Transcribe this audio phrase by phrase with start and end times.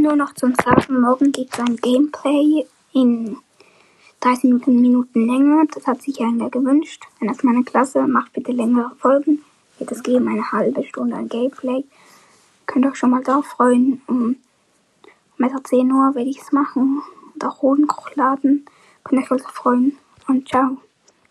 [0.00, 2.64] Nur noch zum Sagen, morgen gibt es ein Gameplay
[2.94, 3.36] in
[4.20, 5.64] 30 Minuten länger.
[5.74, 7.04] Das hat sich einer gewünscht.
[7.18, 9.44] Wenn das meine Klasse macht, bitte längere Folgen.
[9.78, 11.84] Wird es geben, eine halbe Stunde an Gameplay.
[12.64, 14.00] Könnt euch schon mal darauf freuen.
[14.06, 14.36] Um,
[15.36, 17.02] Mittag 10 Uhr werde ich es machen
[17.34, 18.64] und auch hochladen.
[19.04, 20.78] Könnt euch also freuen und ciao.